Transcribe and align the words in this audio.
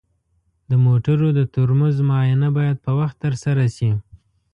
د 0.69 0.71
موټرو 0.85 1.27
د 1.37 1.39
ترمز 1.53 1.95
معاینه 2.09 2.49
باید 2.57 2.77
په 2.85 2.91
وخت 2.99 3.15
ترسره 3.23 3.65
شي. 3.75 3.91